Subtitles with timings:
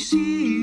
[0.00, 0.59] see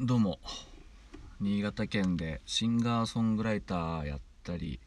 [0.00, 0.40] どうも。
[1.40, 4.80] 新潟県でシンガーソングライターやったり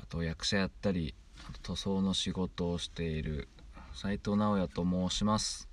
[0.00, 1.14] あと役者やったり
[1.46, 3.46] あと塗装の仕事をしている
[3.92, 5.68] 斉藤直也と申します。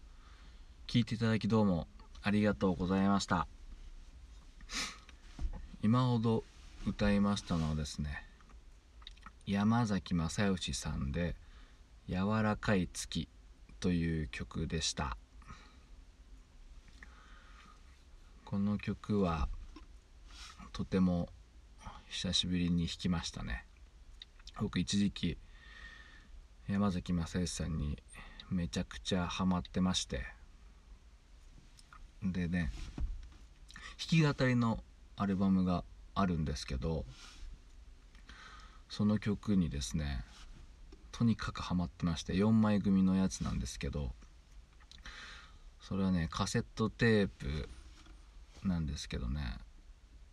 [0.88, 1.88] 聞いていただきどうも
[2.21, 3.47] ありがとうございました。
[5.81, 6.44] 今ほど
[6.85, 8.25] 歌いましたのはですね
[9.47, 11.38] 山崎正義さんで
[12.09, 13.29] 「柔らかい月」
[13.79, 15.18] という曲でした。
[18.53, 19.47] この曲は
[20.73, 21.27] とても
[22.07, 23.65] 久しぶりに弾きましたね。
[24.61, 25.39] 僕一時期
[26.69, 27.97] 山崎正義さんに
[28.51, 30.21] めちゃくちゃハマってまして。
[32.21, 32.71] でね
[33.97, 34.83] 弾き語りの
[35.17, 35.83] アルバムが
[36.13, 37.06] あるんですけど
[38.88, 40.23] その曲にですね
[41.11, 44.11] とにかくハマってまして4枚組のやつなんですけど
[45.81, 47.67] それはねカセットテープ
[48.68, 49.57] なんですけどね。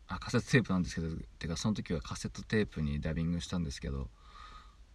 [0.08, 4.08] あカセットテープなんですけどてかその時はカセットテープにダビングしたんですけど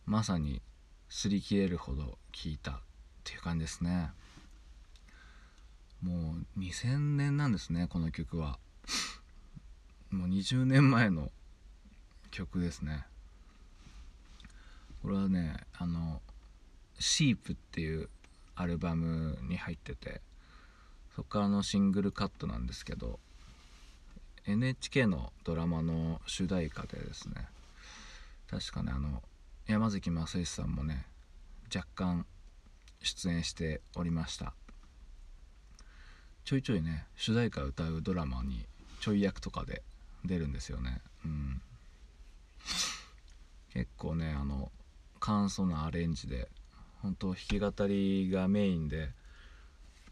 [0.05, 0.61] まさに
[1.09, 2.75] 擦り切れるほど聴いたっ
[3.23, 4.11] ていう感じですね。
[6.01, 8.59] もう2000年なんですねこの曲は。
[10.11, 11.31] もう20年前の
[12.31, 13.05] 曲ですね。
[15.01, 16.21] これはねあの
[16.99, 18.09] 「シープっていう
[18.55, 20.21] アルバムに入ってて
[21.15, 23.19] そこからのシングルカットなんですけど
[24.47, 27.47] NHK のドラマの主題歌でですね
[28.49, 29.23] 確かねあの
[29.67, 31.05] 山崎正義さんもね
[31.73, 32.25] 若干
[33.01, 34.53] 出演しておりました。
[36.43, 38.65] ちょいちょいね主題歌歌うドラマに
[39.01, 39.81] ちょい役とかで
[40.23, 41.01] 出るんですよね。
[41.25, 41.61] うん。
[43.73, 44.71] 結構ねあの
[45.19, 46.47] 簡素なアレンジで
[47.01, 49.09] 本当弾き語りがメインで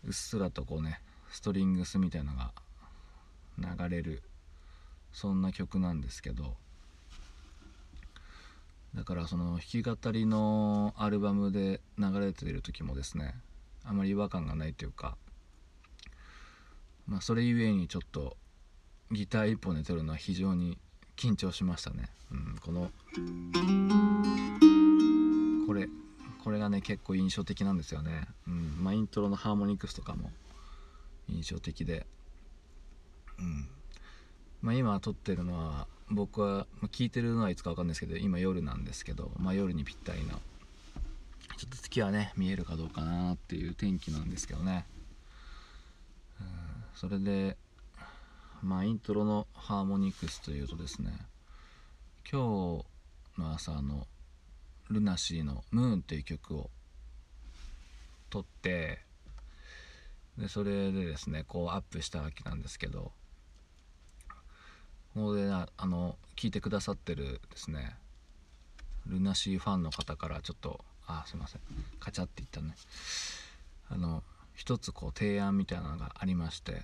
[0.06, 1.00] うっすらとこうね
[1.32, 2.52] ストリングスみたいなのが
[3.58, 4.22] 流れる
[5.12, 6.56] そんな曲なんですけど
[8.96, 13.36] だからその弾き語りのアルバムで流れている時もですね
[13.84, 15.18] あまり違和感がないというか
[17.08, 18.38] まあそれゆえにちょっと
[19.12, 20.78] ギター一本で撮るのは非常に
[21.18, 22.92] 緊張しましたね、うん、この
[25.68, 25.88] これ
[26.44, 30.32] これがね結構印象的なんですよね、うんまあ、イントロのハーモニクスとかも
[31.30, 32.06] 印象的で、
[34.62, 40.34] まあ、今撮ってるのは僕は、まあ、聞いてるのはいつか分かんないですけど今夜なんですけど、まあ、夜にぴったりな
[41.58, 44.86] ちょっと月はね見えるかどうかなっていう天気なんですけどね、
[46.40, 46.48] うん、
[46.96, 47.58] それで
[48.62, 51.12] まあイントロのハーモニクスというとですね
[52.32, 52.82] 今
[53.36, 54.08] 日の朝の
[54.90, 56.70] ルナシーの「ムーン」っていう曲を
[58.30, 59.00] 撮って
[60.38, 63.12] でそれでですねこうアップしたわけなんですけど
[65.14, 67.96] ここであの聞いてくださってるですね
[69.08, 71.62] ルナシーファンの方からちょっとあすいません
[72.00, 72.76] カチャっていったね。
[73.90, 74.24] あの
[74.56, 76.84] 一つこう提案みたいなのがありまして、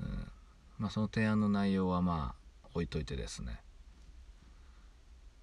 [0.00, 0.32] うん
[0.78, 2.34] まあ、その提案の内容はま
[2.64, 3.60] あ置いといてですね。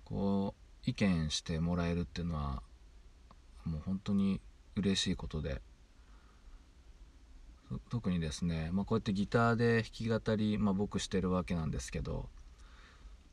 [0.05, 0.55] こ
[0.85, 2.61] う意見してもらえるっていうのは
[3.65, 4.39] もう本当に
[4.75, 5.61] 嬉しいことで
[7.89, 12.29] 特にですね、まあ、こうやってギターで弾き語り、まあ、僕してるわけなんですけど、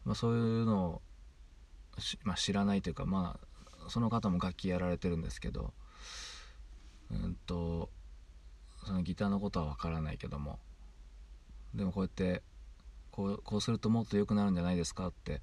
[0.05, 1.03] まあ、そういうのを、
[2.25, 5.73] まあ、知らないというか、まあ、その方も楽器やられてるんですけど
[7.11, 7.91] うんと
[8.85, 10.59] そのギターのことは分からないけども
[11.75, 12.43] でもこうやって
[13.11, 15.43] こうこうするともっと良くなるんじゃないですかって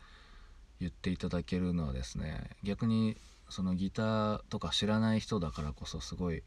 [0.80, 3.18] 言っていただけるのはですね逆に
[3.50, 6.44] そのギターとか知らない人だからこそすごい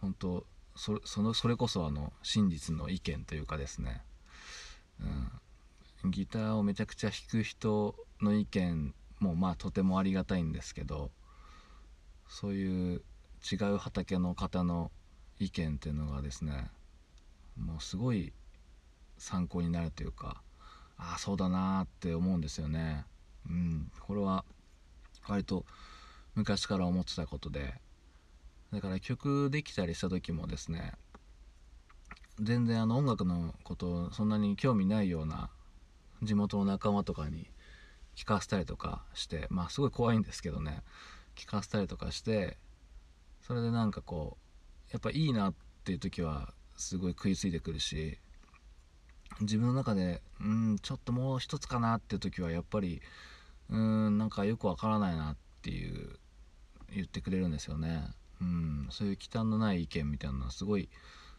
[0.00, 4.02] 本当そそのそれこそあの真実の意見というかですね、
[6.04, 11.10] うん、ギターをめちゃくちゃ弾く人の意見もまあとてもありがたいんですけど
[12.28, 13.02] そういう
[13.50, 14.90] 違う畑の方の
[15.38, 16.70] 意見っていうのがですね
[17.56, 18.32] もうすごい
[19.18, 20.42] 参考になるというか
[20.98, 23.04] ああそうだなって思うんですよね。
[23.48, 24.44] うん、これは
[25.28, 25.64] 割と
[26.34, 27.74] 昔から思ってたことで
[28.72, 30.92] だから曲できたりした時もですね
[32.40, 35.50] 全然あの音楽のことそんなに興味ないような
[36.22, 37.50] 地元の仲間とかに
[38.16, 40.82] 聞かせたりとかしてまあすごい怖いんですけどね
[41.34, 42.56] 聞かせたりとかして
[43.42, 45.54] それでなんかこうやっぱいいなっ
[45.84, 48.18] ていう時はすごい食いついてくるし
[49.40, 53.00] 自分の中でうんちょっともう一つかなっていう時はやっぱり
[53.68, 56.18] うんなんかよくわからないなっていう
[56.94, 58.04] 言ってくれるんですよね。
[58.40, 60.88] うんそういう忌憚のない意見みたいなのはすごい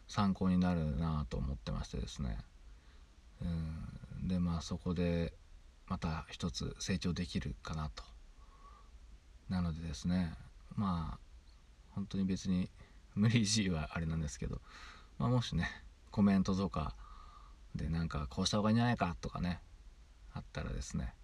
[0.06, 2.38] 参考になるなと思ってましてですね。
[3.42, 3.44] う
[4.24, 5.32] んでまあそこで
[5.86, 8.02] また一つ成長できるかなと。
[9.48, 10.34] なのでですね
[10.76, 11.18] まあ
[11.90, 12.68] 本当に別に
[13.14, 14.60] 無理強いはあれなんですけど、
[15.18, 15.68] まあ、もしね
[16.10, 16.94] コメントとか
[17.74, 19.60] でなんかこうした方がいいんじゃないかとかね
[20.34, 21.14] あったらですね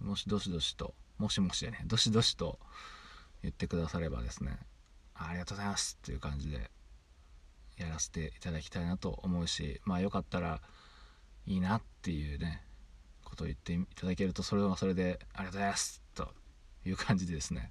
[0.00, 2.58] もしどしどしともしもしやねどしどしと
[3.42, 4.58] 言ってくださればですね
[5.28, 6.70] ありがとうございますっていう感じで
[7.76, 10.60] やらせていただきたいなと思うしまあよかったら
[11.46, 12.62] いいなっていうね
[13.24, 16.28] ことを言っていただけるとそれはそれでありがとうございますと
[16.86, 17.70] いう感じでですね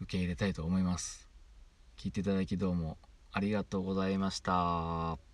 [0.00, 1.28] 受け入れたいと思います
[1.96, 2.98] 聞いていただきどうも
[3.32, 5.27] ありがとうございました。